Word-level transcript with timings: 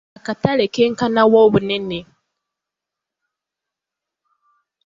Akatale 0.17 0.65
kenkana 0.75 1.21
wa 1.31 1.39
obunene? 1.45 1.99